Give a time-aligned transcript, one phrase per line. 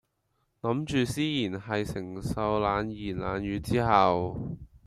[0.63, 4.57] 諗住思賢喺承受冷言冷語之後